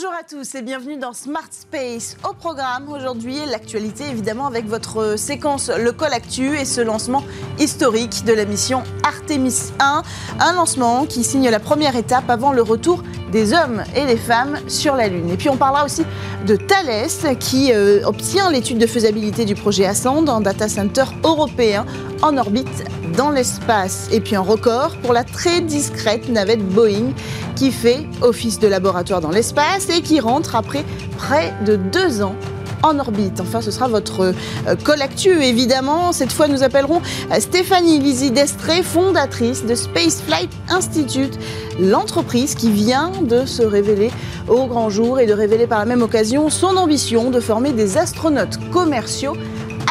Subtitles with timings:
[0.00, 2.16] Bonjour à tous et bienvenue dans Smart Space.
[2.22, 7.24] Au programme aujourd'hui, l'actualité évidemment avec votre séquence Le Col Actu et ce lancement
[7.58, 10.02] historique de la mission Artemis 1.
[10.38, 13.02] Un lancement qui signe la première étape avant le retour
[13.32, 15.30] des hommes et des femmes sur la Lune.
[15.30, 16.04] Et puis on parlera aussi
[16.46, 21.84] de Thales qui euh, obtient l'étude de faisabilité du projet Ascend, un data center européen
[22.22, 22.84] en orbite
[23.16, 24.08] dans l'espace.
[24.12, 27.12] Et puis un record pour la très discrète navette Boeing
[27.56, 30.84] qui fait office de laboratoire dans l'espace et qui rentre après
[31.16, 32.36] près de deux ans
[32.82, 33.40] en orbite.
[33.40, 36.12] Enfin, ce sera votre euh, colactu, évidemment.
[36.12, 37.00] Cette fois, nous appellerons
[37.32, 41.38] euh, Stéphanie Lizzie Destré, fondatrice de Spaceflight Institute,
[41.80, 44.10] l'entreprise qui vient de se révéler
[44.48, 47.98] au grand jour et de révéler par la même occasion son ambition de former des
[47.98, 49.34] astronautes commerciaux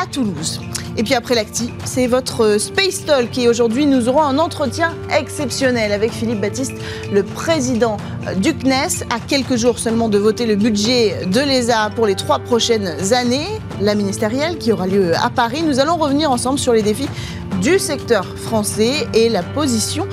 [0.02, 0.60] à Toulouse.
[0.98, 5.92] Et puis après l'acti, c'est votre Space Talk et aujourd'hui nous aurons un entretien exceptionnel
[5.92, 6.74] avec Philippe Baptiste,
[7.14, 7.98] le président
[8.38, 12.40] du CNES, à quelques jours seulement de voter le budget de l'ESA pour les trois
[12.40, 13.48] prochaines années,
[13.80, 15.62] la ministérielle qui aura lieu à Paris.
[15.62, 17.10] Nous allons revenir ensemble sur les défis
[17.62, 20.08] du secteur français et la position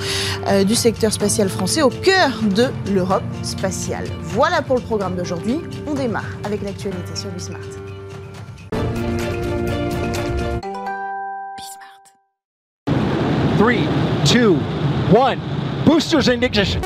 [0.47, 4.05] euh, du secteur spatial français au cœur de l'Europe spatiale.
[4.21, 5.59] Voilà pour le programme d'aujourd'hui.
[5.87, 7.84] On démarre avec l'actualité sur Bismart.
[13.65, 13.77] 3,
[14.25, 14.53] 2,
[15.09, 15.39] 1.
[15.85, 16.83] Boosters ignition.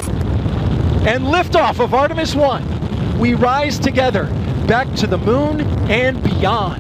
[1.06, 3.20] And liftoff of Artemis 1.
[3.20, 4.30] We rise together
[4.66, 6.80] back to the moon and beyond.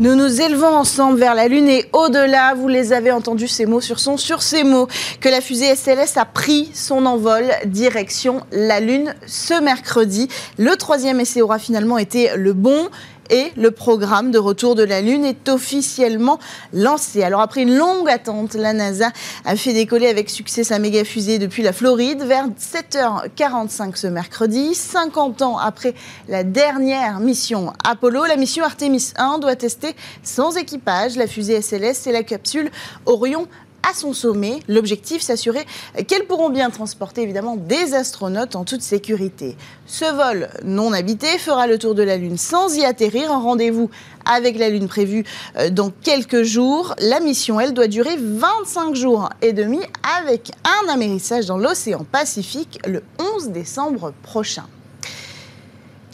[0.00, 2.54] Nous nous élevons ensemble vers la Lune et au-delà.
[2.54, 4.88] Vous les avez entendus, ces mots sur son, sur ces mots,
[5.20, 10.28] que la fusée SLS a pris son envol direction la Lune ce mercredi.
[10.56, 12.88] Le troisième essai aura finalement été le bon
[13.30, 16.38] et le programme de retour de la Lune est officiellement
[16.72, 17.22] lancé.
[17.22, 19.10] Alors après une longue attente, la NASA
[19.44, 24.74] a fait décoller avec succès sa méga fusée depuis la Floride vers 7h45 ce mercredi,
[24.74, 25.94] 50 ans après
[26.28, 28.24] la dernière mission Apollo.
[28.26, 32.70] La mission Artemis 1 doit tester sans équipage la fusée SLS et la capsule
[33.06, 33.46] Orion
[33.90, 34.60] à son sommet.
[34.68, 35.64] L'objectif, s'assurer
[36.06, 39.56] qu'elles pourront bien transporter évidemment des astronautes en toute sécurité.
[39.86, 43.30] Ce vol non habité fera le tour de la Lune sans y atterrir.
[43.32, 43.90] Un rendez-vous
[44.24, 45.24] avec la Lune prévu
[45.58, 46.94] euh, dans quelques jours.
[46.98, 49.80] La mission, elle, doit durer 25 jours et demi
[50.18, 53.02] avec un amérissage dans l'océan Pacifique le
[53.36, 54.64] 11 décembre prochain.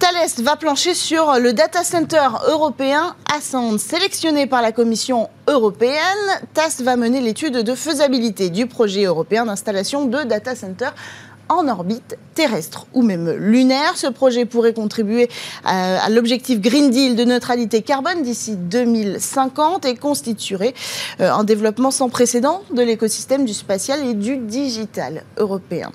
[0.00, 3.78] Thales va plancher sur le data center européen Ascend.
[3.78, 6.00] Sélectionné par la Commission européenne,
[6.54, 10.88] TAS va mener l'étude de faisabilité du projet européen d'installation de data center
[11.50, 13.98] en orbite terrestre ou même lunaire.
[13.98, 15.28] Ce projet pourrait contribuer
[15.64, 20.72] à, l'objectif Green Deal de neutralité carbone d'ici 2050 et constituerait
[21.20, 25.92] euh, un développement sans précédent de l'écosystème du spatial et du digital européen.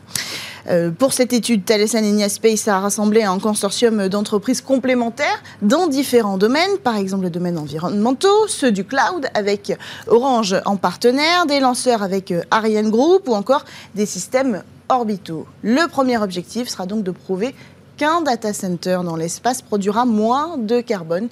[0.68, 6.38] Euh, pour cette étude, Thales Alenia Space a rassemblé un consortium d'entreprises complémentaires dans différents
[6.38, 9.78] domaines, par exemple le domaine environnementaux, ceux du cloud avec
[10.08, 15.46] Orange en partenaire, des lanceurs avec euh, Ariane Group ou encore des systèmes orbitaux.
[15.64, 17.54] Le premier objectif sera donc de prouver
[17.98, 21.30] qu'un data center dans l'espace produira moins de carbone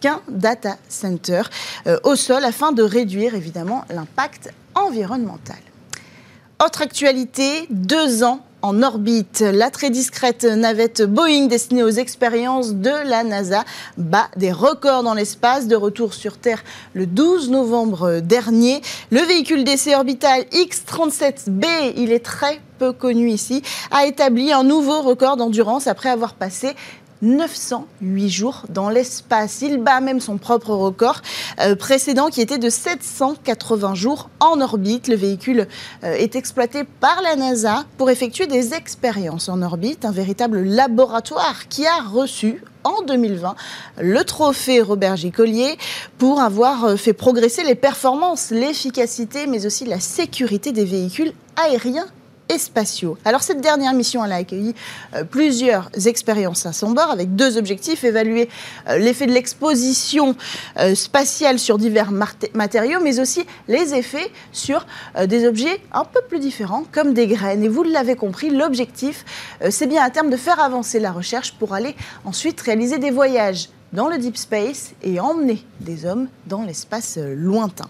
[0.00, 1.42] qu'un data center
[1.86, 5.56] euh, au sol afin de réduire évidemment l'impact environnemental.
[6.64, 9.44] Autre actualité, deux ans en orbite.
[9.52, 13.62] La très discrète navette Boeing destinée aux expériences de la NASA
[13.98, 16.64] bat des records dans l'espace de retour sur Terre
[16.94, 18.80] le 12 novembre dernier.
[19.10, 25.02] Le véhicule d'essai orbital X-37B, il est très peu connu ici, a établi un nouveau
[25.02, 26.74] record d'endurance après avoir passé
[27.24, 29.62] 908 jours dans l'espace.
[29.62, 31.22] Il bat même son propre record
[31.60, 35.08] euh, précédent qui était de 780 jours en orbite.
[35.08, 35.66] Le véhicule
[36.04, 41.68] euh, est exploité par la NASA pour effectuer des expériences en orbite, un véritable laboratoire
[41.68, 43.54] qui a reçu en 2020
[43.98, 45.78] le trophée Robert Gicollier
[46.18, 52.06] pour avoir euh, fait progresser les performances, l'efficacité, mais aussi la sécurité des véhicules aériens
[52.48, 53.16] et.
[53.24, 54.74] Alors cette dernière mission, elle a accueilli
[55.14, 58.48] euh, plusieurs expériences à son bord avec deux objectifs, évaluer
[58.88, 60.36] euh, l'effet de l'exposition
[60.78, 64.86] euh, spatiale sur divers matériaux, mais aussi les effets sur
[65.26, 67.62] des objets un peu plus différents, comme des graines.
[67.62, 69.24] Et vous l'avez compris, l'objectif,
[69.70, 73.68] c'est bien à terme de faire avancer la recherche pour aller ensuite réaliser des voyages
[73.92, 77.88] dans le deep space et emmener des hommes dans l'espace lointain.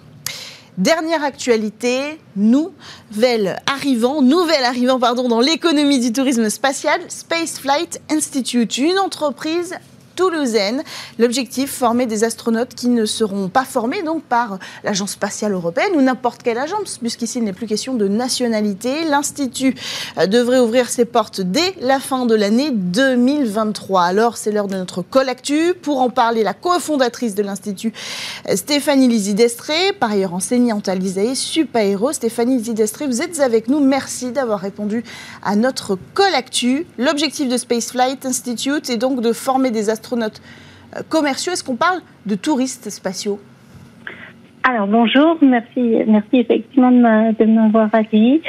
[0.79, 9.76] Dernière actualité, nouvelle arrivant, nouvelle arrivant dans l'économie du tourisme spatial, Spaceflight Institute, une entreprise
[10.14, 10.82] toulousaine.
[11.19, 16.00] L'objectif, former des astronautes qui ne seront pas formés donc par l'Agence spatiale européenne ou
[16.00, 19.05] n'importe quelle agence, puisqu'ici il n'est plus question de nationalité.
[19.05, 19.75] L'Institut
[20.19, 24.02] euh, devrait ouvrir ses portes dès la fin de l'année 2023.
[24.02, 25.75] Alors c'est l'heure de notre collectu.
[25.75, 27.93] Pour en parler, la cofondatrice de l'Institut,
[28.49, 32.12] euh, Stéphanie Lizy-Destré, par ailleurs enseignante à l'ISAE, Supaéro.
[32.12, 33.81] Stéphanie Lizy-Destré, vous êtes avec nous.
[33.81, 35.05] Merci d'avoir répondu
[35.43, 36.87] à notre collectu.
[36.99, 41.52] L'objectif de Spaceflight Institute est donc de former des astronautes euh, commerciaux.
[41.52, 43.40] Est-ce qu'on parle de touristes spatiaux?
[44.66, 48.40] Alors bonjour, merci, merci effectivement de m'avoir accueilli.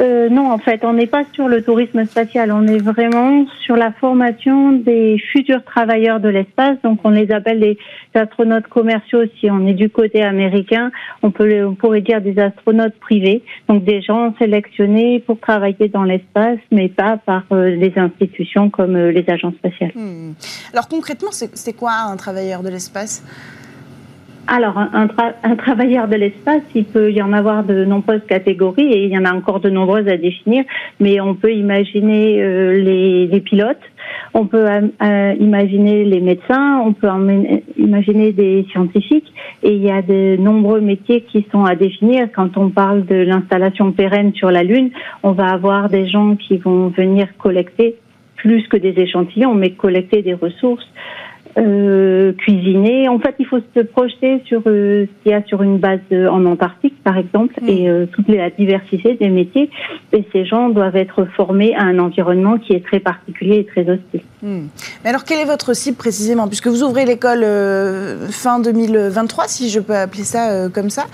[0.00, 3.76] Euh, non, en fait, on n'est pas sur le tourisme spatial, on est vraiment sur
[3.76, 6.78] la formation des futurs travailleurs de l'espace.
[6.82, 7.78] Donc, on les appelle des
[8.14, 9.20] astronautes commerciaux.
[9.38, 10.90] Si on est du côté américain,
[11.22, 13.44] on pourrait dire des astronautes privés.
[13.68, 18.96] Donc, des gens sélectionnés pour travailler dans l'espace, mais pas par euh, les institutions comme
[18.96, 19.92] euh, les agences spatiales.
[19.94, 20.32] Hmm.
[20.72, 23.22] Alors concrètement, c'est quoi un travailleur de l'espace?
[24.48, 29.10] Alors, un, travailleur de l'espace, il peut y en avoir de nombreuses catégories et il
[29.10, 30.64] y en a encore de nombreuses à définir,
[31.00, 32.80] mais on peut imaginer euh,
[33.28, 33.76] les, pilotes,
[34.34, 37.08] on peut euh, imaginer les médecins, on peut
[37.76, 39.32] imaginer des scientifiques
[39.64, 42.28] et il y a de nombreux métiers qui sont à définir.
[42.34, 44.90] Quand on parle de l'installation pérenne sur la Lune,
[45.24, 47.96] on va avoir des gens qui vont venir collecter
[48.36, 50.86] plus que des échantillons, mais collecter des ressources
[51.58, 53.08] euh, cuisiner.
[53.08, 56.00] En fait, il faut se projeter sur euh, ce qu'il y a sur une base
[56.12, 57.68] euh, en Antarctique, par exemple, mm.
[57.70, 59.70] et toute la diversité des métiers.
[60.12, 63.88] Et ces gens doivent être formés à un environnement qui est très particulier et très
[63.88, 64.20] hostile.
[64.42, 64.66] Mm.
[65.02, 66.46] Mais alors, quelle est votre cible précisément?
[66.46, 67.46] Puisque vous ouvrez l'école
[68.30, 71.04] fin 2023, si je peux appeler ça comme ça.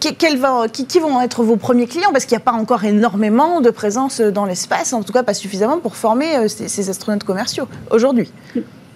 [0.00, 2.12] qui, qui, vont être vos premiers clients?
[2.12, 5.34] Parce qu'il n'y a pas encore énormément de présence dans l'espace, en tout cas pas
[5.34, 8.30] suffisamment pour former ces, ces astronautes commerciaux aujourd'hui.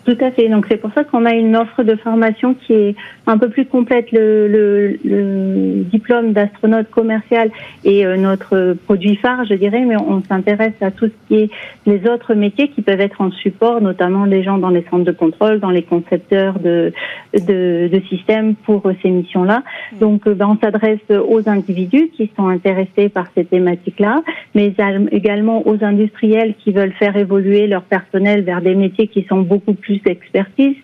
[0.07, 0.49] Tout à fait.
[0.49, 2.95] Donc c'est pour ça qu'on a une offre de formation qui est
[3.27, 4.13] un peu plus complète.
[4.13, 7.51] Le, le, le diplôme d'astronaute commercial
[7.85, 11.51] et euh, notre produit phare, je dirais, mais on s'intéresse à tout ce qui est
[11.87, 15.11] les autres métiers qui peuvent être en support, notamment les gens dans les centres de
[15.11, 16.93] contrôle, dans les concepteurs de,
[17.35, 19.65] de, de systèmes pour ces missions-là.
[19.93, 19.99] Mmh.
[19.99, 24.23] Donc euh, ben, on s'adresse aux individus qui sont intéressés par ces thématiques-là,
[24.55, 24.73] mais
[25.11, 29.75] également aux industriels qui veulent faire évoluer leur personnel vers des métiers qui sont beaucoup
[29.75, 30.77] plus d'expertise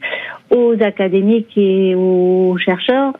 [0.50, 3.14] aux académiques et aux chercheurs,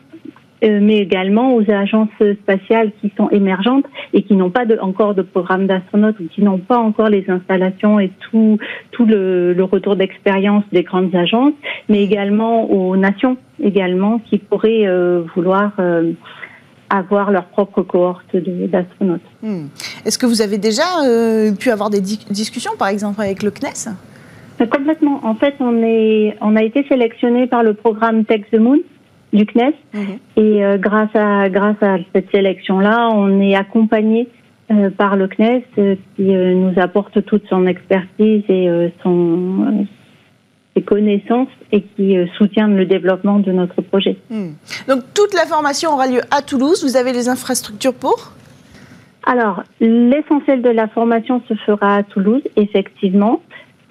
[0.63, 2.09] euh, mais également aux agences
[2.41, 6.59] spatiales qui sont émergentes et qui n'ont pas encore de programme d'astronautes ou qui n'ont
[6.59, 8.57] pas encore les installations et tout,
[8.91, 11.53] tout le, retour d'expérience des grandes agences,
[11.89, 16.13] mais également aux nations également qui pourraient euh, vouloir euh,
[16.89, 19.21] avoir leur propre cohorte d'astronautes.
[19.41, 19.65] Hmm.
[20.05, 20.83] Est-ce que vous avez déjà
[21.59, 23.95] pu avoir des discussions, par exemple, avec le CNES
[24.71, 25.19] Complètement.
[25.23, 28.79] En fait, on, est, on a été sélectionné par le programme Tech the Moon
[29.33, 29.73] du CNES.
[29.93, 30.01] Mhm.
[30.37, 34.27] Et euh, grâce, à, grâce à cette sélection-là, on est accompagné
[34.71, 39.85] euh, par le CNES euh, qui nous apporte toute son expertise et son,
[40.75, 44.17] ses connaissances et qui soutient le développement de notre projet.
[44.29, 44.51] Hmm.
[44.87, 46.83] Donc toute la formation aura lieu à Toulouse.
[46.83, 48.33] Vous avez les infrastructures pour?
[49.25, 53.41] Alors, l'essentiel de la formation se fera à Toulouse, effectivement.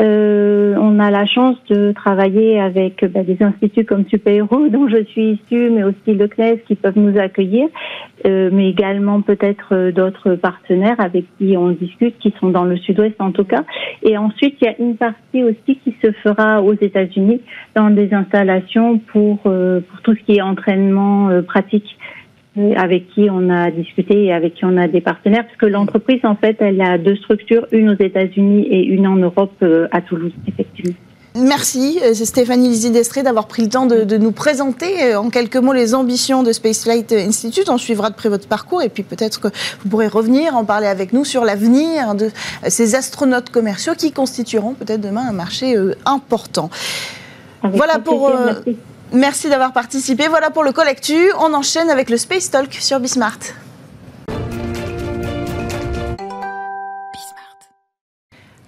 [0.02, 5.04] Euh, on a la chance de travailler avec bah, des instituts comme Super-Héros, dont je
[5.04, 7.68] suis issue, mais aussi le CNES qui peuvent nous accueillir,
[8.26, 12.76] euh, mais également peut-être euh, d'autres partenaires avec qui on discute, qui sont dans le
[12.78, 13.64] sud-ouest en tout cas.
[14.02, 17.40] Et ensuite, il y a une partie aussi qui se fera aux États-Unis
[17.76, 21.96] dans des installations pour, pour tout ce qui est entraînement pratique
[22.76, 26.20] avec qui on a discuté et avec qui on a des partenaires, parce que l'entreprise,
[26.24, 30.02] en fait, elle a deux structures, une aux États-Unis et une en Europe, euh, à
[30.02, 30.96] Toulouse, effectivement.
[31.34, 35.30] Merci, euh, c'est Stéphanie Lizy-Destré d'avoir pris le temps de, de, nous présenter euh, en
[35.30, 37.70] quelques mots les ambitions de Spaceflight Institute.
[37.70, 39.48] On suivra de près votre parcours et puis peut-être que
[39.82, 42.28] vous pourrez revenir en parler avec nous sur l'avenir de
[42.68, 46.68] ces astronautes commerciaux qui constitueront peut-être demain un marché important.
[47.62, 48.30] voilà pour.
[49.12, 50.26] Merci d'avoir participé.
[50.26, 51.30] Voilà pour le Collectu.
[51.38, 53.38] On enchaîne avec le Space Talk sur Bismart.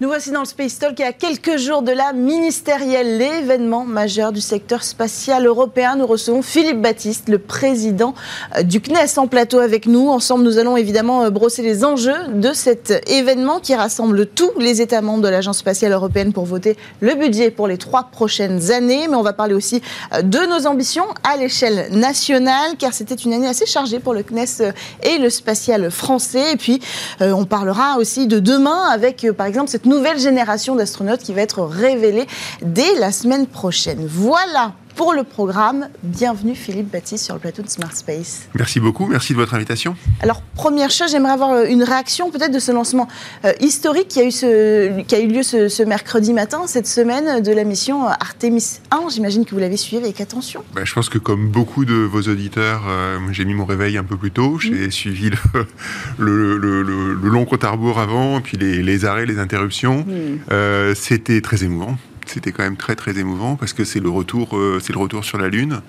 [0.01, 4.33] Nous voici dans le Space Talk et à quelques jours de la ministérielle, l'événement majeur
[4.33, 5.95] du secteur spatial européen.
[5.95, 8.13] Nous recevons Philippe Baptiste, le président
[8.57, 10.09] euh, du CNES, en plateau avec nous.
[10.09, 14.83] Ensemble, nous allons évidemment euh, brosser les enjeux de cet événement qui rassemble tous les
[14.83, 19.07] États membres de l'Agence spatiale européenne pour voter le budget pour les trois prochaines années.
[19.09, 19.81] Mais on va parler aussi
[20.13, 24.25] euh, de nos ambitions à l'échelle nationale, car c'était une année assez chargée pour le
[24.25, 24.73] CNES
[25.05, 26.55] et le spatial français.
[26.55, 26.81] Et puis,
[27.21, 31.63] on parlera aussi de demain avec, par exemple, cette nouvelle génération d'astronautes qui va être
[31.63, 32.27] révélée
[32.63, 34.07] dès la semaine prochaine.
[34.07, 35.89] Voilà pour le programme.
[36.03, 38.49] Bienvenue Philippe Baptiste sur le plateau de Smart Space.
[38.55, 39.97] Merci beaucoup, merci de votre invitation.
[40.21, 43.09] Alors première chose, j'aimerais avoir euh, une réaction peut-être de ce lancement
[43.45, 47.43] euh, historique qui a eu, ce, qui a eu lieu ce, mercredi matin, cette semaine
[47.43, 49.09] de la mission Artemis 1.
[49.11, 50.65] J'imagine que vous l'avez suivi avec attention.
[50.75, 54.05] Bah, je pense que comme beaucoup de vos auditeurs, euh, j'ai mis mon réveil un
[54.05, 54.59] peu plus tôt.
[54.59, 54.91] J'ai mmh.
[54.91, 55.31] suivi
[56.19, 56.83] le, le,
[57.29, 60.07] long compte à rebours avant, puis les, arrêts, les interruptions.
[60.07, 60.95] Mmh.
[60.95, 64.79] C'était très émouvant c'était quand même très très émouvant parce que c'est le retour, euh,
[64.83, 65.81] c'est le retour sur la lune.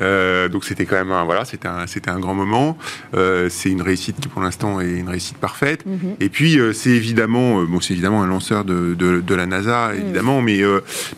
[0.00, 2.78] Euh, donc c'était quand même un, voilà, c'était un, c'était un grand moment.
[3.14, 5.84] Euh, c'est une réussite qui pour l'instant est une réussite parfaite.
[5.86, 6.16] Mhm.
[6.20, 10.00] Et puis c'est évidemment, bon, c'est évidemment un lanceur de, de, la NASA mhm.
[10.00, 10.60] évidemment, mais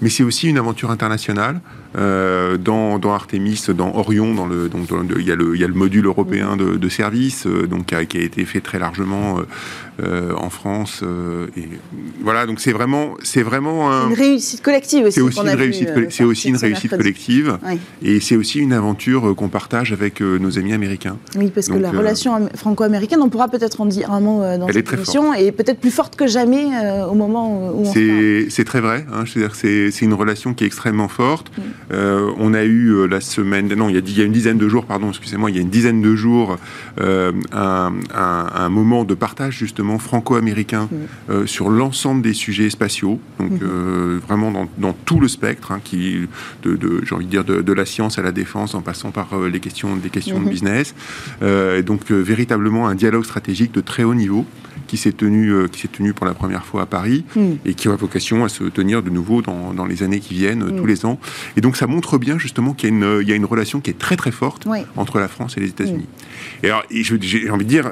[0.01, 1.61] mais c'est aussi une aventure internationale.
[1.95, 5.69] Dans, dans, Artemis, dans Orion, dans le, donc il y a le, il y a
[5.69, 9.41] le module européen de, de service, donc qui a, qui a, été fait très largement
[9.99, 11.03] en France.
[11.57, 11.69] et
[12.23, 15.15] voilà, donc c'est vraiment, c'est vraiment un, une réussite collective aussi.
[15.15, 17.59] C'est aussi, une réussite, c'est aussi une réussite collective,
[18.03, 21.17] et c'est aussi une aventure euh, qu'on partage avec euh, nos amis américains.
[21.37, 24.69] Oui, parce que la euh, relation franco-américaine, on pourra peut-être en dire un mot dans
[24.69, 26.67] cette émission, et peut-être plus forte que jamais
[27.09, 29.07] au moment où on C'est très vrai.
[29.13, 31.51] Hein, c'est une relation qui est extrêmement forte.
[31.91, 31.97] Mm.
[32.39, 34.69] on a eu la semaine, non, il y a, il y a une dizaine de
[34.69, 36.57] jours, pardon, excusez-moi, il y a une dizaine de jours,
[36.99, 40.89] un, un, moment de partage justement franco-américain
[41.47, 44.19] sur l'ensemble des sujets spatiaux, donc mm-hmm.
[44.19, 46.29] vraiment dans, dans, tout le spectre, hein, qui,
[46.63, 49.11] de, de j'ai envie de dire, de, de la science à la défense en passant
[49.11, 50.51] par euh, les questions, des questions de mhm.
[50.51, 50.95] business.
[51.43, 54.47] Euh, et donc, euh, véritablement un dialogue stratégique de très haut niveau
[54.91, 57.53] qui s'est tenu, qui s'est tenu pour la première fois à Paris hmm.
[57.65, 60.67] et qui a vocation à se tenir de nouveau dans, dans les années qui viennent,
[60.67, 60.89] tous hmm.
[60.89, 61.21] les ans.
[61.57, 63.81] Et donc ça montre bien justement qu'il y, a une, il y a une relation
[63.81, 64.67] qui est très très forte
[64.97, 66.09] entre la France et les États-Unis.
[66.09, 66.67] Hmm.
[66.67, 66.83] Et alors
[67.21, 67.89] j'ai envie de dire,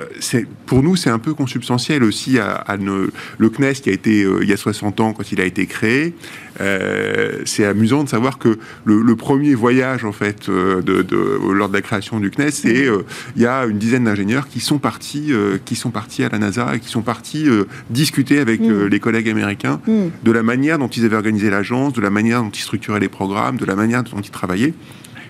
[0.67, 4.52] pour nous c'est un peu consubstantiel aussi à, le CNES qui a été il y
[4.52, 6.14] a 60 ans quand il a été créé.
[6.61, 11.05] Euh, c'est amusant de savoir que le, premier voyage en fait euh, de,
[11.53, 13.03] lors de la création du CNES, c'est euh,
[13.37, 15.33] il y a une dizaine d'ingénieurs qui sont partis,
[15.65, 17.47] qui sont partis à la NASA et qui sont partis
[17.91, 18.87] discuter avec mm.
[18.87, 20.07] les collègues américains mm.
[20.23, 23.09] de la manière dont ils avaient organisé l'agence, de la manière dont ils structuraient les
[23.09, 24.75] programmes, de la manière dont ils travaillaient.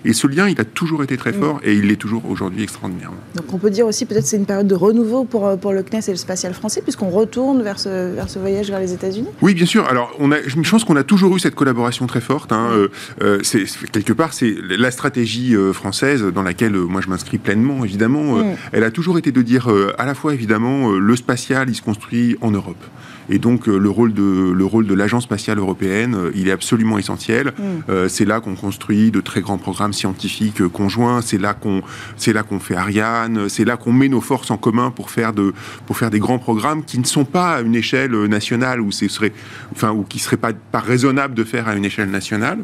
[0.05, 3.17] Et ce lien, il a toujours été très fort et il l'est toujours aujourd'hui extraordinairement.
[3.35, 5.83] Donc on peut dire aussi peut-être c'est une période de renouveau pour, euh, pour le
[5.83, 9.27] CNES et le spatial français, puisqu'on retourne vers ce, vers ce voyage vers les États-Unis
[9.41, 9.85] Oui, bien sûr.
[9.87, 12.51] Alors on a, je pense qu'on a toujours eu cette collaboration très forte.
[12.51, 12.69] Hein.
[12.71, 12.87] Euh,
[13.21, 18.37] euh, c'est, quelque part, c'est la stratégie française dans laquelle moi je m'inscris pleinement, évidemment.
[18.71, 22.37] Elle a toujours été de dire à la fois, évidemment, le spatial, il se construit
[22.41, 22.83] en Europe.
[23.29, 26.51] Et donc euh, le rôle de le rôle de l'agence spatiale européenne, euh, il est
[26.51, 27.47] absolument essentiel.
[27.47, 27.63] Mm.
[27.89, 31.21] Euh, c'est là qu'on construit de très grands programmes scientifiques conjoints.
[31.21, 31.81] C'est là qu'on
[32.17, 33.47] c'est là qu'on fait Ariane.
[33.49, 35.53] C'est là qu'on met nos forces en commun pour faire de
[35.85, 39.33] pour faire des grands programmes qui ne sont pas à une échelle nationale ou serait
[39.71, 42.59] enfin ou qui serait pas pas raisonnable de faire à une échelle nationale.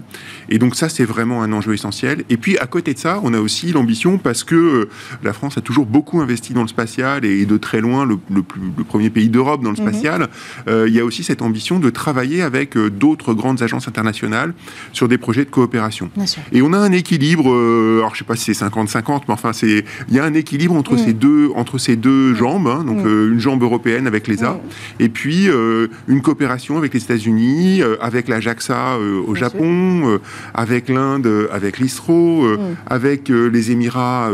[0.50, 2.24] Et donc ça c'est vraiment un enjeu essentiel.
[2.30, 4.90] Et puis à côté de ça, on a aussi l'ambition parce que
[5.24, 8.44] la France a toujours beaucoup investi dans le spatial et de très loin le, le,
[8.78, 9.90] le premier pays d'Europe dans le mm-hmm.
[9.90, 10.30] spatial.
[10.68, 14.54] Il y a aussi cette ambition de travailler avec euh, d'autres grandes agences internationales
[14.94, 16.10] sur des projets de coopération.
[16.52, 19.54] Et on a un équilibre, euh, alors je sais pas si c'est 50-50, mais enfin
[19.54, 20.98] c'est, il y a un équilibre entre mm.
[20.98, 22.36] ces deux, entre ces deux mm.
[22.36, 22.84] jambes, hein.
[22.86, 23.34] donc mm.
[23.34, 24.60] une jambe européenne avec l'ESA,
[25.00, 25.48] et puis
[26.08, 28.98] une coopération avec les États-Unis, avec la JAXA
[29.28, 30.20] au Japon,
[30.54, 32.48] avec l'Inde, avec l'ISRO,
[32.88, 34.30] avec les Émirats.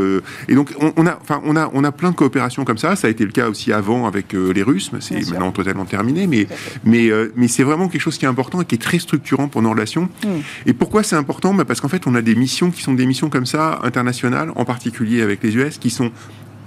[0.48, 2.96] et donc on, a, enfin on a, on a plein de coopérations comme ça.
[2.96, 6.11] Ça a été le cas aussi avant avec les Russes, mais c'est maintenant totalement terminé
[6.12, 6.48] mais,
[6.84, 9.48] mais, euh, mais c'est vraiment quelque chose qui est important et qui est très structurant
[9.48, 10.10] pour nos relations.
[10.24, 10.28] Mm.
[10.68, 11.54] Et pourquoi c'est important?
[11.54, 14.52] Bah, Parce qu'en fait, on a des missions qui sont des missions comme ça, internationales,
[14.56, 16.12] en particulier avec les US, qui sont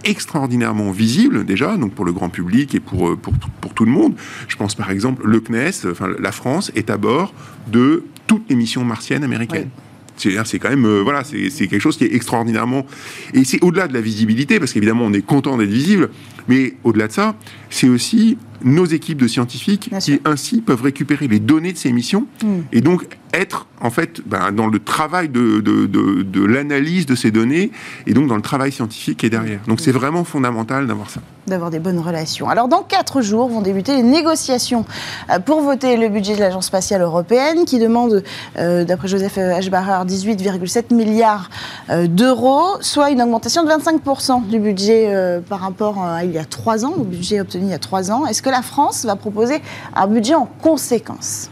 [0.04, 3.90] extraordinairement visibles déjà, donc pour le grand public et pour, euh, pour, pour tout le
[3.90, 4.14] monde.
[4.48, 7.32] Je pense par exemple, le CNES, enfin, la France est à bord
[7.68, 9.70] de toutes les missions martiennes américaines.
[10.16, 12.86] C'est quand même, euh, voilà, c'est quelque chose qui est extraordinairement.
[13.32, 16.10] Et c'est au-delà de la visibilité, parce qu'évidemment, on est content d'être visible,
[16.48, 17.34] mais au-delà de ça,
[17.68, 22.26] c'est aussi nos équipes de scientifiques qui ainsi peuvent récupérer les données de ces missions
[22.42, 22.61] hmm.
[22.73, 27.30] et donc être en fait ben, dans le travail de, de, de, l'analyse de ces
[27.30, 27.71] données
[28.06, 29.61] et donc dans le travail scientifique qui est derrière.
[29.66, 31.21] Donc c'est vraiment fondamental d'avoir ça.
[31.47, 32.49] D'avoir des bonnes relations.
[32.49, 34.87] Alors dans quatre jours vont débuter les négociations
[35.30, 38.23] euh, pour voter le budget de l'Agence spatiale européenne qui demande,
[38.56, 39.68] euh, d'après Joseph H.
[39.68, 41.50] 18,7 milliards
[41.90, 45.12] euh, d'euros, soit une augmentation de 25% du budget
[45.49, 48.11] par rapport à il y a trois ans, au budget obtenu il y a trois
[48.11, 48.26] ans.
[48.26, 49.61] Est-ce que la France va proposer
[49.96, 51.50] un budget en conséquence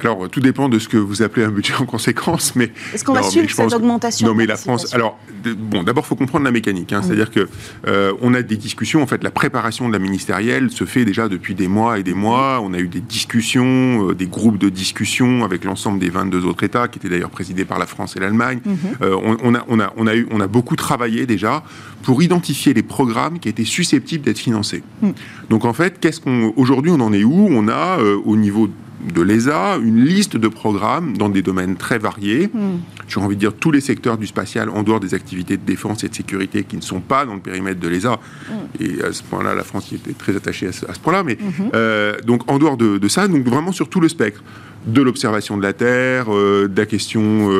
[0.00, 2.70] alors, tout dépend de ce que vous appelez un budget en conséquence, mais...
[2.92, 4.94] Est-ce qu'on va suivre cette augmentation Non, mais la France...
[4.94, 5.18] Alors,
[5.56, 6.92] bon, d'abord, il faut comprendre la mécanique.
[6.92, 7.48] Hein, C'est-à-dire que
[7.86, 11.28] euh, on a des discussions, en fait, la préparation de la ministérielle se fait déjà
[11.28, 12.60] depuis des mois et des mois.
[12.62, 16.64] On a eu des discussions, euh, des groupes de discussion avec l'ensemble des 22 autres
[16.64, 18.60] États, qui étaient d'ailleurs présidés par la France et l'Allemagne.
[19.02, 21.62] Euh, on, a, on, a, on, a eu, on a beaucoup travaillé déjà
[22.02, 24.82] pour identifier les programmes qui étaient susceptibles d'être financés.
[25.02, 25.10] Mm.
[25.50, 26.52] Donc, en fait, qu'est-ce qu'on...
[26.56, 27.48] Aujourd'hui, on en est où?
[27.50, 28.68] On a, au niveau
[29.12, 32.48] de l'ESA une liste de programmes dans des domaines très variés.
[32.52, 32.78] Hmm.
[33.06, 36.04] J'ai envie de dire tous les secteurs du spatial en dehors des activités de défense
[36.04, 38.18] et de sécurité qui ne sont pas dans le périmètre de l'ESA.
[38.48, 38.82] Hmm.
[38.82, 41.22] Et à ce point-là, la France y était très attachée à ce, point-là.
[41.22, 41.70] Mais hmm.
[41.74, 44.42] euh, donc en dehors de, ça, donc vraiment sur tout le spectre
[44.86, 47.50] de l'observation de la Terre, euh, de la question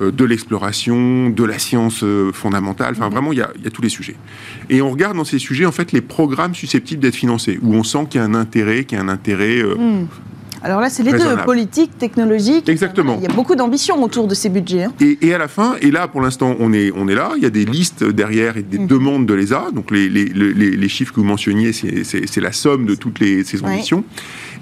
[0.00, 2.94] euh, de l'exploration, de la science fondamentale.
[2.96, 4.16] Enfin, vraiment, il y, a, y, a, tous les sujets.
[4.68, 7.84] Et on regarde dans ces sujets, en fait, les programmes susceptibles d'être financés, où on
[7.84, 9.62] sent qu'il y a un intérêt, qu'il y a un intérêt
[10.64, 12.70] alors là, c'est les deux, politique, technologique.
[12.70, 13.18] Exactement.
[13.18, 14.84] Il y a beaucoup d'ambition autour de ces budgets.
[14.84, 14.94] Hein.
[14.98, 17.46] Et, à la fin, et là, pour l'instant, on est, on est là, il y
[17.46, 18.86] a des listes derrière et des mm.
[18.86, 19.66] demandes de l'ESA.
[19.74, 23.62] Donc les, les, les, chiffres que vous mentionniez, c'est la somme de toutes les, ces
[23.62, 24.04] ambitions.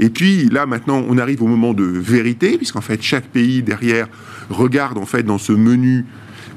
[0.00, 4.09] Et puis là, maintenant, on arrive au moment de vérité, puisqu'en fait, chaque pays derrière
[4.50, 6.04] regarde en fait dans ce menu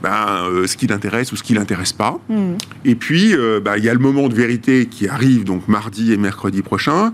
[0.02, 2.20] ben, euh, ce qui l'intéresse ou ce qui l'intéresse pas.
[2.30, 2.54] Hmm.
[2.84, 6.14] Et puis, euh, ben, il y a le moment de vérité qui arrive donc mardi
[6.14, 7.14] et mercredi prochain,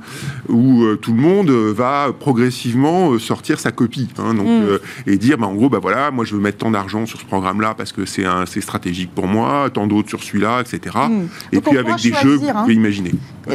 [0.50, 4.78] où euh, tout le monde va progressivement sortir sa copie, hein, donc, hmm.
[5.08, 7.26] et dire, ben, en gros, ben voilà, moi je veux mettre tant d'argent sur ce
[7.26, 10.96] programme-là parce que c'est stratégique pour moi, tant d'autres sur celui-là, etc.
[11.10, 11.28] Hmm.
[11.52, 12.62] Et puis avec des jeux, vous hein.
[12.62, 13.12] pouvez imaginer.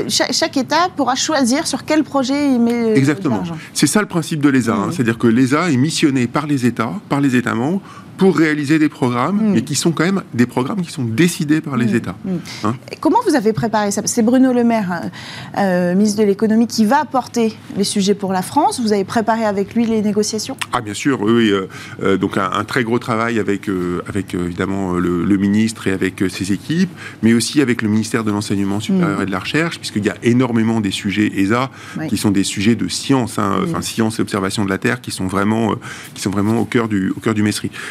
[0.08, 3.42] Chaque, État pourra choisir sur quel projet il met Exactement.
[3.72, 4.88] C'est ça le principe de l'ESA, hein.
[4.90, 7.80] c'est-à-dire que l'ESA est missionné par les États, par les États membres,
[8.16, 9.52] pour réaliser des programmes, mm.
[9.52, 11.96] mais qui sont quand même des programmes qui sont décidés par les mm.
[11.96, 12.16] États.
[12.24, 12.30] Mm.
[12.64, 14.02] Hein comment vous avez préparé ça?
[14.04, 15.10] C'est Bruno Le Maire, hein,
[15.58, 18.80] euh, ministre de l'économie, qui va porter les sujets pour la France.
[18.80, 20.56] Vous avez préparé avec lui les négociations?
[20.72, 21.50] Ah bien sûr, oui.
[21.50, 21.68] Euh,
[22.02, 23.68] euh, donc un, très gros travail avec,
[24.08, 26.90] avec évidemment le, ministre et avec ses équipes,
[27.22, 30.16] mais aussi avec le ministère de l'enseignement supérieur et de la recherche, puisqu'il y a
[30.22, 31.70] énormément des sujets ESA
[32.08, 35.26] qui sont des sujets de science, hein, science et observation de la Terre, qui sont
[35.26, 35.74] vraiment,
[36.14, 37.42] qui sont vraiment au cœur du, au cœur du.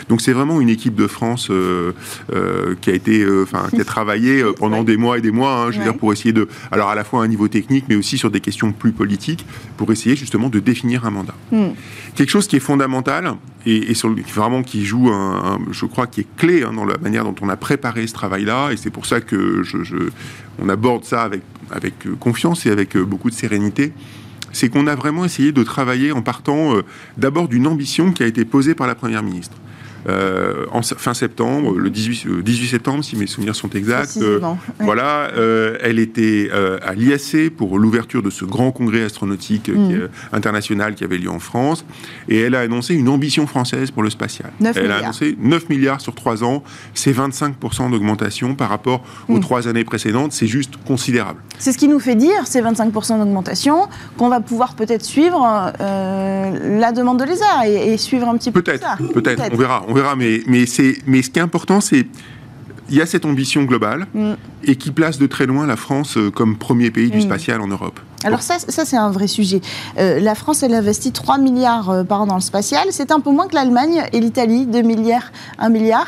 [0.10, 1.93] Donc c'est vraiment une équipe de France euh,
[2.34, 5.65] euh, qui a été, euh, enfin, qui a travaillé pendant des mois et des mois,
[5.65, 7.86] hein, je veux dire, pour essayer de, alors à la fois à un niveau technique,
[7.89, 9.45] mais aussi sur des questions plus politiques,
[9.77, 11.36] pour essayer justement de définir un mandat.
[11.51, 11.69] Hmm.
[12.15, 16.21] Quelque chose qui est fondamental et, sur le, vraiment qui joue, un, je crois, qui
[16.21, 19.06] est clé hein, dans la manière dont on a préparé ce travail-là, et c'est pour
[19.06, 19.78] ça que je,
[20.60, 23.93] on aborde ça avec, avec confiance et avec beaucoup de sérénité
[24.51, 26.75] c'est qu'on a vraiment essayé de travailler en partant
[27.17, 29.58] d'abord d'une ambition qui a été posée par la Première ministre.
[30.08, 34.18] Euh, en fin septembre, le 18, 18, septembre, si mes souvenirs sont exacts.
[34.22, 34.39] Euh,
[34.80, 36.50] voilà, euh, elle était
[36.82, 40.10] à l'IAC pour l'ouverture de ce grand congrès astronautique mm.
[40.34, 41.86] international qui avait lieu en France,
[42.30, 44.52] et elle a annoncé une ambition française pour le spatial.
[44.76, 46.63] elle a annoncé 9 milliards sur 3 ans,
[46.94, 49.68] c'est 25% d'augmentation par rapport aux 3 mm.
[49.68, 51.41] années précédentes, c'est juste considérable.
[51.58, 53.88] C'est ce qui nous fait dire, ces 25% d'augmentation,
[54.18, 55.41] qu'on va pouvoir peut-être suivre
[55.80, 60.41] la demande de l'ESA et, suivre un petit peu peut-être, peut-être, on verra verra, mais,
[60.47, 60.65] mais,
[61.08, 62.05] mais ce qui est important, c'est
[62.89, 64.34] il y a cette ambition globale mm.
[64.63, 67.21] et qui place de très loin la France euh, comme premier pays du mm.
[67.21, 67.99] spatial en Europe.
[68.26, 69.62] Alors ça, ça c'est un vrai sujet.
[70.00, 72.88] Euh, la France, elle investit 3 milliards euh, par an dans le spatial.
[72.90, 76.08] C'est un peu moins que l'Allemagne et l'Italie, 2 milliards, 1 milliard.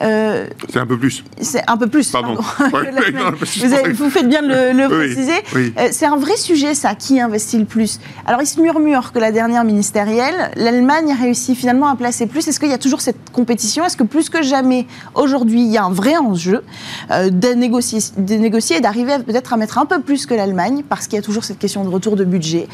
[0.00, 1.24] Euh, c'est un peu plus.
[1.40, 2.08] C'est un peu plus.
[2.12, 2.36] Pardon.
[3.94, 5.90] vous, faites bien de le, préciser.
[5.90, 6.94] c'est un vrai sujet, ça.
[6.94, 11.56] Qui investit le plus Alors, il se murmure que la dernière ministérielle, l'Allemagne a réussi
[11.56, 12.46] finalement à placer plus.
[12.46, 13.84] Est-ce qu'il y a toujours cette compétition?
[13.84, 16.62] Est-ce que plus que jamais, aujourd'hui, il y a un vrai enjeu
[17.10, 20.84] de négocier, de négocier et d'arriver peut-être à mettre un peu plus que l'Allemagne?
[20.88, 22.68] Parce qu'il y a toujours cette question de retour de budget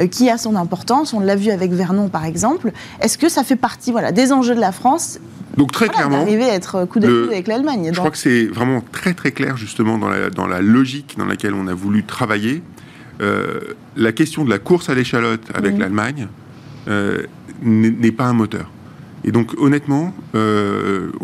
[0.00, 1.12] euh, qui a son importance.
[1.12, 2.72] On l'a vu avec Vernon, par exemple.
[3.00, 5.18] Est-ce que ça fait partie voilà, des enjeux de la France
[5.56, 7.90] donc très clairement, d'arriver à être coup de avec l'Allemagne.
[7.92, 11.26] Je crois que c'est vraiment très très clair justement dans la, dans la logique dans
[11.26, 12.60] laquelle on a voulu travailler.
[13.20, 13.60] Euh,
[13.94, 16.26] la question de la course à l'échalote avec l'Allemagne
[16.88, 17.22] euh,
[17.62, 18.68] n'est pas un moteur.
[19.22, 20.12] Et donc honnêtement,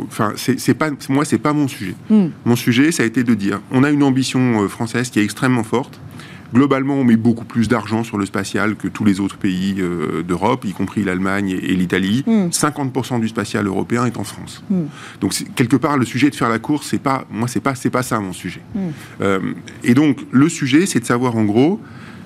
[0.06, 1.96] enfin c'est pas moi c'est pas mon sujet.
[2.08, 2.30] Mhm.
[2.44, 5.64] Mon sujet ça a été de dire on a une ambition française qui est extrêmement
[5.64, 5.98] forte.
[6.52, 10.22] Globalement, on met beaucoup plus d'argent sur le spatial que tous les autres pays euh,
[10.22, 12.24] d'Europe, y compris l'Allemagne et, l'Italie.
[12.26, 13.20] 50% hmm.
[13.20, 14.62] du spatial européen est en France.
[14.68, 14.84] Hmm.
[15.20, 17.90] Donc quelque part, le sujet de faire la course, c'est pas moi, c'est pas c'est
[17.90, 18.60] pas ça mon sujet.
[18.74, 18.88] Hmm.
[19.20, 19.38] Euh,
[19.84, 21.80] et donc le sujet, c'est de savoir en gros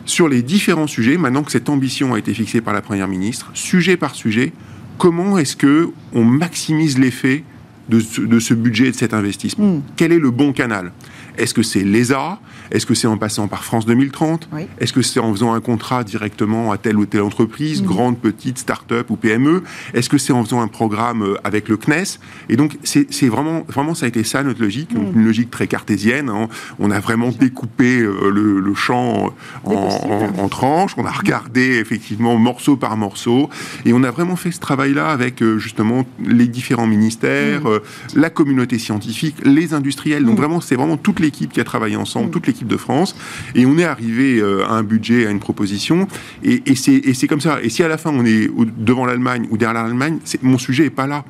[0.07, 1.17] sur les différents sujets.
[1.17, 4.53] Maintenant que cette ambition a été fixée par la première ministre, sujet par sujet,
[4.99, 7.45] comment est-ce que on maximise l'effet
[7.89, 9.83] de ce, de ce budget et de cet investissement?
[9.97, 10.93] Quel est le bon canal?
[11.37, 12.39] Est-ce que c'est l'ESA
[12.71, 14.67] Est-ce que c'est en passant par France 2030 Oui.
[14.79, 18.59] Est-ce que c'est en faisant un contrat directement à telle ou telle entreprise, grande, petite,
[18.59, 22.57] start-up ou PME Est-ce que c'est en faisant un programme euh, avec le CNES Et
[22.57, 26.29] donc, c'est vraiment, vraiment, ça a été ça notre logique, une logique très cartésienne.
[26.29, 26.49] hein.
[26.79, 29.33] On a vraiment découpé euh, le, le champ
[29.65, 33.49] en, tranches, on a regardé effectivement morceau par morceau,
[33.85, 37.83] et on a vraiment fait ce travail-là avec euh, justement les différents ministères, euh,
[38.15, 40.25] la communauté scientifique, les industriels.
[40.25, 43.17] Donc vraiment, c'est vraiment toute l'équipe qui a travaillé ensemble, toute l'équipe de France,
[43.55, 46.07] et on est arrivé euh, à un budget, à une proposition,
[46.45, 47.59] et, et c'est et c'est comme ça.
[47.63, 50.85] Et si à la fin on est devant l'Allemagne ou derrière l'Allemagne, c'est- mon sujet
[50.87, 51.25] est pas là.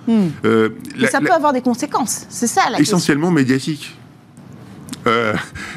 [0.44, 2.26] Euh, la- ça la- peut avoir des conséquences.
[2.28, 2.96] C'est ça la question.
[2.98, 3.96] essentiellement médiatique.
[5.06, 5.34] Euh,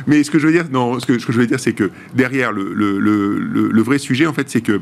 [0.08, 1.74] mais ce que je veux dire, non, ce que, ce que je veux dire, c'est
[1.74, 4.80] que derrière le, le, le, vrai sujet, en fait, c'est que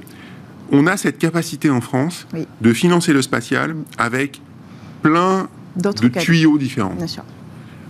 [0.71, 2.45] on a cette capacité en France Oui.
[2.61, 4.41] de financer le spatial avec
[5.01, 6.19] plein D'autres de cas.
[6.21, 6.93] tuyaux différents.
[6.95, 7.23] Bien sûr.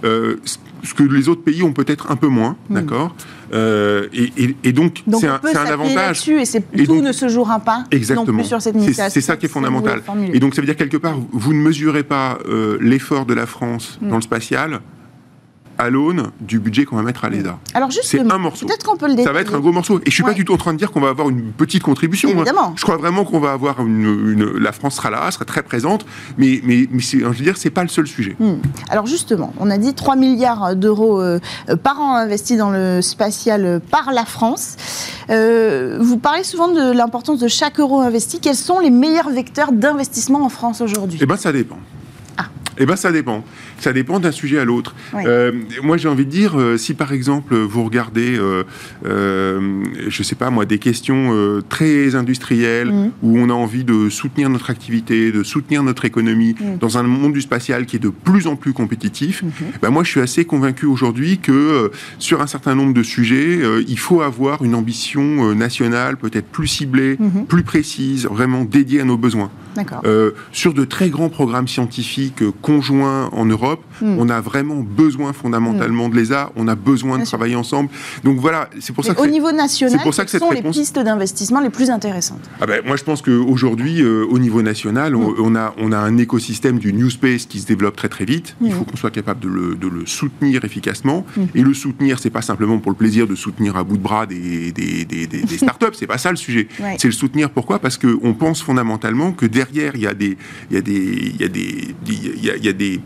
[0.03, 0.37] Euh,
[0.83, 2.73] ce- que les autres pays ont peut-être un peu moins, Mm.
[2.75, 3.15] d'accord
[3.53, 6.27] Euh, et, et- et donc, Donc c'est un, avantage.
[6.27, 8.39] et, c'est- Et tout ne se jouera pas non Exactement.
[8.39, 9.13] plus sur cette initiative.
[9.13, 10.01] C'est ça qui est fondamental.
[10.33, 13.45] Et donc, ça veut dire quelque part, vous ne mesurez pas euh, l'effort de la
[13.45, 14.09] France Mm.
[14.09, 14.79] dans le spatial
[15.77, 17.57] à l'aune du budget qu'on va mettre à l'ESA.
[17.73, 18.65] Alors C'est un morceau.
[18.65, 19.33] peut-être qu'on peut le Ça détailler.
[19.33, 19.99] va être un gros morceau.
[19.99, 20.31] Et je suis Ouais.
[20.31, 22.29] pas du tout en train de dire qu'on va avoir une petite contribution.
[22.29, 22.33] hein.
[22.35, 22.73] Évidemment.
[22.75, 26.05] Je crois vraiment qu'on va avoir une, une- La France sera là, sera très présente.
[26.37, 28.35] Mais, mais, mais c'est- je veux dire, c'est pas le seul sujet.
[28.39, 28.55] Hmm.
[28.89, 33.01] Alors justement, on a dit 3 milliards d'euros euh, euh, par an investis dans le
[33.01, 34.75] spatial euh, par la France.
[35.29, 38.39] Euh, vous parlez souvent de l'importance de chaque euro investi.
[38.39, 41.19] Quels sont les meilleurs vecteurs d'investissement en France aujourd'hui?
[41.21, 41.77] Eh ben, ça dépend.
[42.77, 43.43] Eh ben, ça dépend.
[43.79, 44.95] Ça dépend d'un sujet à l'autre.
[45.13, 45.23] Oui.
[45.25, 45.51] Euh,
[45.83, 48.63] moi, j'ai envie de dire, euh, si par exemple vous regardez, euh,
[49.05, 53.11] euh, je sais pas moi, des questions euh, très industrielles Mhm.
[53.23, 56.77] où on a envie de soutenir notre activité, de soutenir notre économie Mhm.
[56.79, 59.51] dans un monde du spatial qui est de plus en plus compétitif, Mhm.
[59.81, 63.99] ben moi, je suis assez convaincu aujourd'hui que sur un certain nombre de sujets, il
[63.99, 67.45] faut avoir une ambition nationale peut-être plus ciblée, Mhm.
[67.47, 69.49] plus précise, vraiment dédiée à nos besoins.
[70.05, 74.17] Euh, sur de très grands programmes scientifiques euh, conjoints en Europe, Hmm.
[74.19, 77.37] on a vraiment besoin fondamentalement de l'ESA, on a besoin Bien de sûr.
[77.37, 77.89] travailler ensemble.
[78.25, 80.81] Donc voilà, c'est pour ça que au niveau national, pour ça que sont réponse- les
[80.81, 82.41] pistes d'investissement les plus intéressantes?
[82.59, 85.35] Ah ben, moi, je pense qu'aujourd'hui, euh, au niveau national, on, Mm.
[85.39, 88.55] on a, on a un écosystème du New Space qui se développe très très vite.
[88.61, 91.25] Il faut qu'on soit capable de le, de le soutenir efficacement.
[91.53, 94.25] Et le soutenir, c'est pas simplement pour le plaisir de soutenir à bout de bras
[94.25, 95.93] des, des, des, des- des startups.
[95.93, 96.67] c'est pas ça le sujet.
[96.81, 96.97] Ouais.
[96.99, 97.49] C'est le soutenir.
[97.49, 97.79] Pourquoi?
[97.79, 100.37] Parce qu'on pense fondamentalement que derrière, il y a des,
[100.69, 102.99] il y a des, il y a des, il y a, il y a des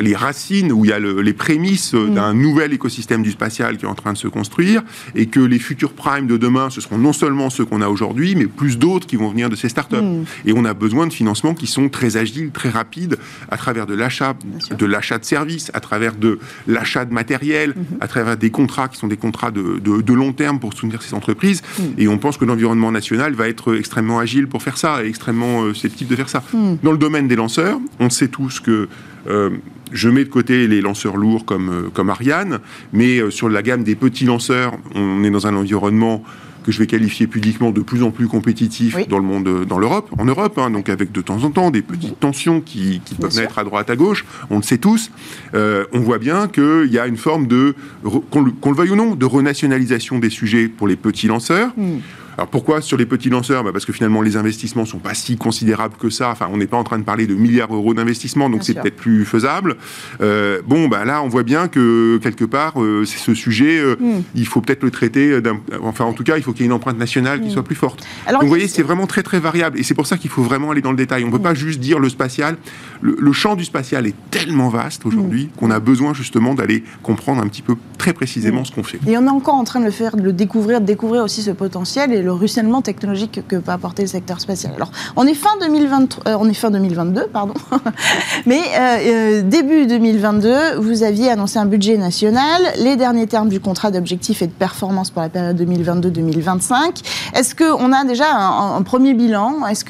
[0.00, 2.14] les racines, où il y a le- les prémices euh, Mm.
[2.14, 4.82] d'un nouvel écosystème du spatial qui est en train de se construire,
[5.14, 8.34] et que les futurs primes de demain, ce seront non seulement ceux qu'on a aujourd'hui,
[8.36, 9.96] mais plus d'autres qui vont venir de ces startups.
[9.96, 10.24] Mm.
[10.46, 13.16] Et on a besoin de financements qui sont très agiles, très rapides,
[13.50, 14.34] à travers de l'achat,
[14.78, 17.96] de l'achat de services, à travers de l'achat de matériel, Mm-hmm.
[18.00, 21.02] à travers des contrats qui sont des contrats de, de- de long terme pour soutenir
[21.02, 21.62] ces entreprises.
[21.78, 21.82] Mm.
[21.98, 25.62] Et on pense que l'environnement national va être extrêmement agile pour faire ça, et extrêmement
[25.62, 26.42] euh, susceptible de faire ça.
[26.82, 28.88] Dans le domaine des lanceurs, on sait tous que
[29.28, 29.50] euh,
[29.92, 32.58] je mets de côté les lanceurs lourds comme, euh, comme Ariane,
[32.92, 36.22] mais euh, sur la gamme des petits lanceurs, on est dans un environnement
[36.64, 39.06] que je vais qualifier pudiquement de plus en plus compétitif Oui.
[39.06, 41.70] dans le monde, euh, dans l'Europe, en Europe, hein, donc avec de temps en temps
[41.70, 43.42] des petites tensions qui, peuvent sûr.
[43.42, 45.10] naître à droite, à gauche, on le sait tous.
[45.54, 48.76] Euh, on voit bien qu'il y a une forme de, re- qu'on le, qu'on le
[48.78, 51.68] veuille ou non, de renationalisation des sujets pour les petits lanceurs.
[51.76, 51.98] Hmm.
[52.36, 55.36] Alors pourquoi sur les petits lanceurs bah Parce que finalement les investissements sont pas si
[55.36, 56.30] considérables que ça.
[56.30, 58.96] Enfin, on n'est pas en train de parler de milliards d'euros d'investissement, donc c'est peut-être
[58.96, 59.76] plus faisable.
[60.20, 63.96] Euh, bon, bah là, on voit bien que quelque part, euh, c'est ce sujet, euh,
[64.00, 64.22] Mm.
[64.34, 65.40] il faut peut-être le traiter.
[65.82, 67.50] Enfin, en tout cas, il faut qu'il y ait une empreinte nationale qui Mm.
[67.50, 68.04] soit plus forte.
[68.26, 70.42] Alors, Donc, vous voyez, c'est vraiment très très variable, et c'est pour ça qu'il faut
[70.42, 71.22] vraiment aller dans le détail.
[71.24, 72.56] On ne peut pas juste dire le spatial.
[73.00, 77.42] Le, le champ du spatial est tellement vaste aujourd'hui qu'on a besoin justement d'aller comprendre
[77.42, 78.98] un petit peu très précisément ce qu'on fait.
[79.06, 81.42] Et on est encore en train de le faire, de le découvrir, de découvrir aussi
[81.42, 84.72] ce potentiel et le ruissellement technologique que peut apporter le secteur spatial.
[84.74, 87.54] Alors, on est fin 2023, euh, on est fin 2022, pardon,
[88.46, 93.60] mais euh, euh, début 2022, vous aviez annoncé un budget national, les derniers termes du
[93.60, 97.02] contrat d'objectifs et de performance pour la période 2022-2025.
[97.34, 99.66] Est-ce qu'on a déjà un, premier bilan?
[99.66, 99.84] Est-ce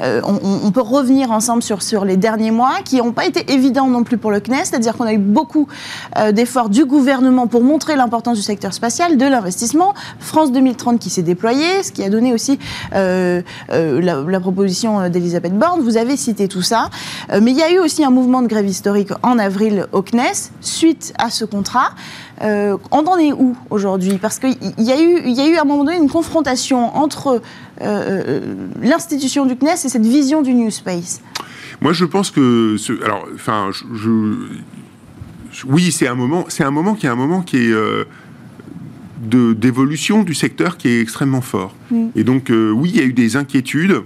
[0.00, 3.86] euh, on, peut revenir ensemble sur, sur les derniers mois qui n'ont pas été évidents
[3.86, 5.68] non plus pour le CNES, c'est-à-dire qu'on a eu beaucoup
[6.32, 9.94] d'efforts du gouvernement pour montrer l'importance du secteur spatial, de l'investissement.
[10.18, 11.22] France 2030 qui s'est
[11.82, 12.58] ce qui a donné aussi
[12.94, 15.80] euh, euh, la, proposition d'Elisabeth Borne.
[15.82, 16.90] Vous avez cité tout ça.
[17.32, 20.02] Euh, mais il y a eu aussi un mouvement de grève historique en avril au
[20.02, 21.90] CNES suite à ce contrat.
[22.42, 24.18] Euh, on en est où aujourd'hui?
[24.18, 27.28] Parce qu'il y, a eu- y a eu à un moment donné une confrontation entre
[27.28, 27.40] euh,
[27.82, 28.40] euh,
[28.82, 31.20] l'institution du CNES et cette vision du New Space.
[31.80, 34.34] Moi, je pense que, alors, enfin, je,
[35.66, 38.04] oui, c'est un moment, c'est un moment qui est un moment qui est euh,
[39.20, 41.74] d'évolution du secteur qui est extrêmement fort.
[42.14, 44.02] Et donc, euh, oui, il y a eu des inquiétudes.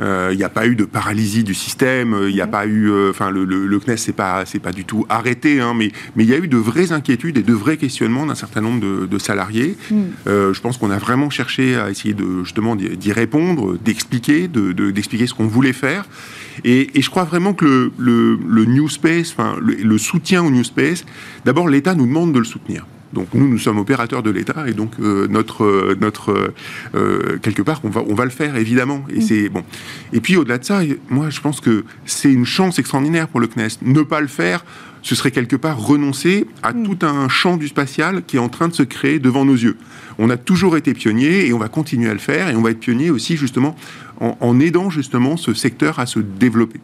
[0.00, 2.16] Euh, Il n'y a pas eu de paralysie du système.
[2.28, 4.72] Il n'y a pas eu, euh, enfin, le, le, le CNES c'est pas, c'est pas
[4.72, 7.52] du tout arrêté, hein, mais mais il y a eu de vraies inquiétudes et de
[7.52, 9.76] vrais questionnements d'un certain nombre de, de salariés.
[10.26, 14.72] Euh, je pense qu'on a vraiment cherché à essayer de justement d'y répondre, d'expliquer, de,
[14.72, 16.04] de- d'expliquer ce qu'on voulait faire.
[16.64, 20.50] Et, et je crois vraiment que le, le, le New Space, enfin, le soutien au
[20.50, 21.04] New Space,
[21.44, 22.86] d'abord l'État nous demande de le soutenir.
[23.12, 26.52] Donc nous, nous sommes opérateurs de l'État et donc euh, notre euh, notre
[26.94, 29.04] euh, quelque part, on va on va le faire évidemment.
[29.10, 29.64] Et c'est bon.
[30.12, 33.46] Et puis au-delà de ça, moi je pense que c'est une chance extraordinaire pour le
[33.46, 33.78] CNES.
[33.82, 34.64] Ne pas le faire,
[35.02, 38.68] ce serait quelque part renoncer à tout un champ du spatial qui est en train
[38.68, 39.76] de se créer devant nos yeux.
[40.18, 42.70] On a toujours été pionnier et on va continuer à le faire et on va
[42.70, 43.74] être pionnier aussi justement
[44.20, 46.78] en, en aidant justement ce secteur à se développer.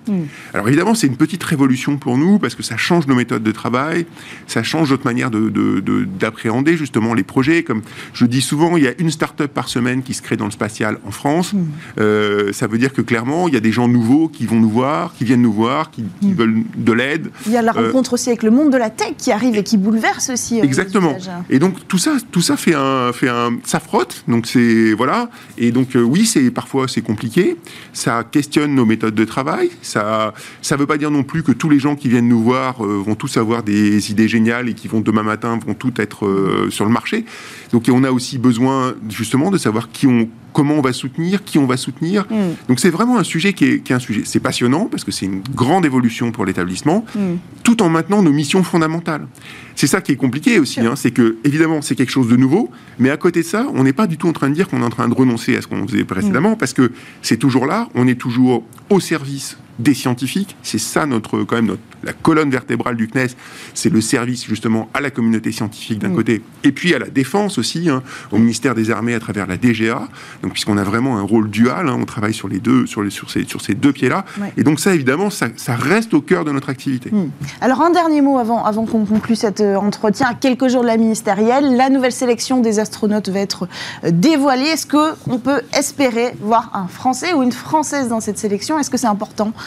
[0.54, 3.52] Alors évidemment, c'est une petite révolution pour nous parce que ça change nos méthodes de
[3.52, 4.06] travail,
[4.46, 7.62] ça change notre manière de- de- de- d'appréhender justement les projets.
[7.62, 7.82] Comme
[8.14, 10.50] je dis souvent, il y a une start-up par semaine qui se crée dans le
[10.50, 11.52] spatial en France.
[12.00, 14.70] Euh, ça veut dire que clairement, il y a des gens nouveaux qui vont nous
[14.70, 17.30] voir, qui viennent nous voir, qui, qui veulent de l'aide.
[17.46, 19.56] Il y a la Euh, rencontre aussi avec le monde de la tech qui arrive
[19.56, 20.60] et qui bouleverse aussi.
[20.60, 21.16] euh, Exactement.
[21.50, 24.24] Et donc tout ça, tout ça fait un, fait un, ça frotte.
[24.28, 25.28] Donc c'est voilà.
[25.58, 27.56] Et donc euh, oui, c'est parfois c'est compliqué.
[27.92, 29.70] Ça questionne nos méthodes de travail.
[29.82, 32.84] Ça, ça veut pas dire non plus que tous les gens qui viennent nous voir
[32.84, 36.26] euh, vont tous avoir des idées géniales et qui vont demain matin vont tout être
[36.26, 37.24] euh, sur le marché.
[37.72, 41.58] Donc on a aussi besoin justement de savoir qui on, comment on va soutenir, qui
[41.58, 42.24] on va soutenir.
[42.30, 42.34] Mm.
[42.68, 44.22] Donc c'est vraiment un sujet qui est, qui est un sujet.
[44.24, 47.36] C'est passionnant parce que c'est une grande évolution pour l'établissement, Mm.
[47.64, 49.26] tout en maintenant nos missions fondamentales.
[49.74, 52.70] C'est ça qui est compliqué aussi, hein, c'est que évidemment c'est quelque chose de nouveau,
[53.00, 54.82] mais à côté de ça, on n'est pas du tout en train de dire qu'on
[54.82, 57.88] est en train de renoncer à ce qu'on faisait précédemment, parce que c'est toujours là,
[57.96, 60.56] on est toujours au service des scientifiques.
[60.62, 63.28] C'est ça notre quand même notre, la colonne vertébrale du CNES,
[63.74, 67.58] c'est le service justement à la communauté scientifique d'un côté, et puis à la défense
[67.58, 70.08] aussi, hein, au ministère des Armées à travers la DGA.
[70.42, 73.10] Donc puisqu'on a vraiment un rôle dual, hein, on travaille sur les deux, sur les
[73.10, 74.52] sur ces sur ces deux pieds-là, Ouais.
[74.56, 77.10] et donc ça évidemment ça, ça reste au cœur de notre activité.
[77.10, 77.30] Mm.
[77.60, 80.28] Alors un dernier mot avant, avant qu'on conclue cet euh, entretien.
[80.28, 83.68] À quelques jours de la ministérielle, la nouvelle sélection des astronautes va être
[84.04, 84.64] euh, dévoilée.
[84.64, 88.78] Est-ce qu'on peut espérer voir un Français ou une Française dans cette sélection?
[88.78, 89.52] Est-ce que c'est important?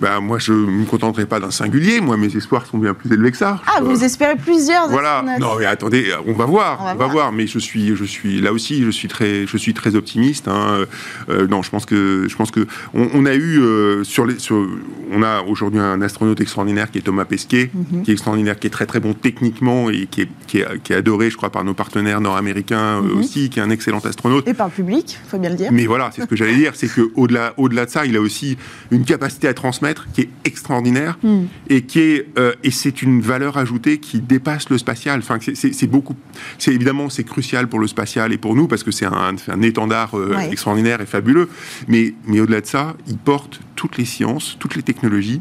[0.00, 2.00] Ben, moi, je ne me contenterai pas d'un singulier.
[2.00, 3.60] Moi, mes espoirs sont bien plus élevés que ça.
[3.66, 5.24] Ah, vous espérez plusieurs Voilà.
[5.40, 7.08] Non, mais attendez, on va voir, On on va voir.
[7.10, 7.32] voir.
[7.32, 10.46] Mais je suis, je suis là aussi, je suis très, je suis très optimiste.
[10.48, 10.84] hein.
[11.28, 14.38] Euh, non, je pense que, je pense que on, on a eu euh, sur les,
[14.38, 14.66] sur,
[15.12, 18.02] on a aujourd'hui un astronaute extraordinaire qui est Thomas Pesquet, Mhm.
[18.02, 20.92] qui est extraordinaire, qui est très très bon techniquement et qui est, qui est, qui
[20.92, 23.18] est adoré, je crois, par nos partenaires nord-américains euh, Mhm.
[23.18, 24.46] aussi, qui est un excellent astronaute.
[24.46, 25.70] Et par le public, il faut bien le dire.
[25.72, 28.20] Mais voilà, c'est ce que j'allais dire, c'est que au-delà, au-delà de ça, il a
[28.20, 28.56] aussi
[28.92, 31.44] une capacité à transmettre qui est extraordinaire Mm.
[31.68, 35.20] et qui est euh, et c'est une valeur ajoutée qui dépasse le spatial.
[35.20, 36.16] Enfin, c'est- beaucoup,
[36.58, 39.62] c'est évidemment c'est crucial pour le spatial et pour nous parce que c'est un, un
[39.62, 40.50] étendard euh, Ouais.
[40.52, 41.48] extraordinaire et fabuleux.
[41.88, 45.40] Mais mais au-delà de ça, il porte toutes les sciences, toutes les technologies.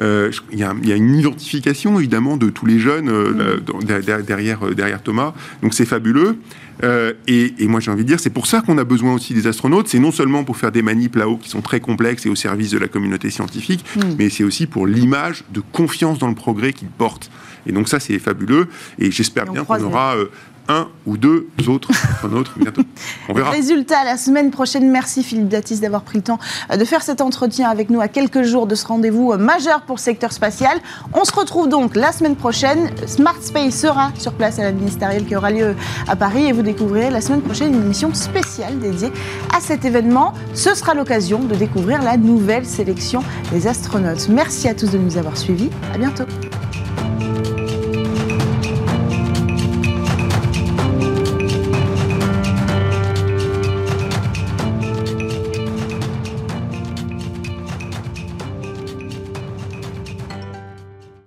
[0.00, 3.32] Euh, Il y, a, il y a une identification évidemment de tous les jeunes euh,
[3.32, 3.38] Mm.
[3.38, 5.32] là, dans- derrière, derrière Thomas.
[5.62, 6.36] Donc c'est fabuleux.
[6.84, 9.34] Euh, et, et moi j'ai envie de dire, c'est pour ça qu'on a besoin aussi
[9.34, 9.88] des astronautes.
[9.88, 12.70] C'est non seulement pour faire des manips là-haut qui sont très complexes et au service
[12.70, 14.00] de la communauté scientifique, Mm.
[14.18, 17.30] mais c'est aussi pour l'image de confiance dans le progrès qu'ils portent.
[17.66, 18.68] Et donc ça c'est fabuleux.
[18.98, 20.26] Et j'espère bien qu'on aura euh,
[20.68, 22.82] un ou deux autres astronautes bientôt.
[23.28, 23.50] On verra.
[23.50, 24.90] Résultat la semaine prochaine.
[24.90, 26.38] Merci Philippe Datis d'avoir pris le temps
[26.70, 29.82] euh, de faire cet entretien avec nous à quelques jours de ce rendez-vous euh, majeur
[29.82, 30.78] pour le secteur spatial.
[31.12, 32.90] On se retrouve donc la semaine prochaine.
[33.06, 35.74] Smart Space sera sur place à la ministérielle qui aura lieu
[36.08, 39.12] à Paris et vous découvrirez la semaine prochaine une émission spéciale dédiée
[39.54, 40.32] à cet événement.
[40.54, 44.28] Ce sera l'occasion de découvrir la nouvelle sélection des astronautes.
[44.28, 45.70] Merci à tous de nous avoir suivis.
[45.94, 46.24] À bientôt.